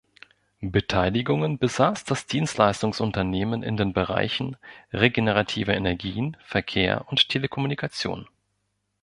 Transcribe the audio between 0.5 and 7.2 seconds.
Beteiligungen besaß das Dienstleistungsunternehmen in den Bereichen regenerative Energien, Verkehr